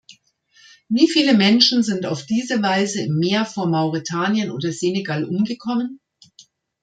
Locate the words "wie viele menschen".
0.89-1.83